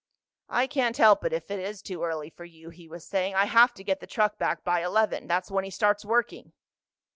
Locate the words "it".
1.25-1.31, 1.51-1.59